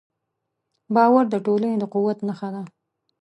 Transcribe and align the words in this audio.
باور 0.95 1.25
د 1.29 1.35
ټولنې 1.45 1.77
د 1.79 1.83
قوت 1.93 2.17
نښه 2.27 2.49
ده. 2.53 2.63